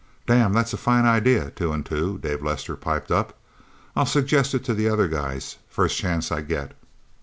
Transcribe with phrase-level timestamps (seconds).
[0.25, 3.37] "Damn that's a fine idea, Two and Two!" David Lester piped up.
[3.95, 6.73] "I'll suggest it to the other guys, first chance I get...!"